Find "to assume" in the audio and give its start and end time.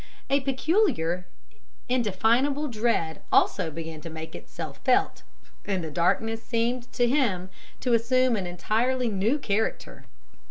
7.81-8.35